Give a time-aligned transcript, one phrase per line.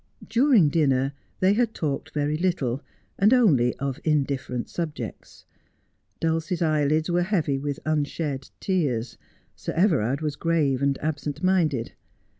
[0.27, 2.81] During dinner they had talked very little,
[3.19, 5.45] and only of indif ferent subjects.
[6.19, 9.19] Dulcie's eyelids were heavy with unshed tears.
[9.55, 11.91] Sir Everard was grave and absent minded.